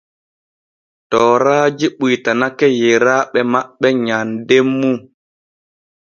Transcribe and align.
Tooraaji 1.09 1.87
ɓuytanake 1.97 2.67
yeeraaɓe 2.79 3.39
maɓɓe 3.51 3.87
nyanden 4.05 4.63
mum. 4.77 4.97